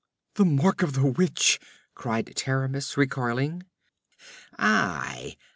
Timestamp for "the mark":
0.33-0.81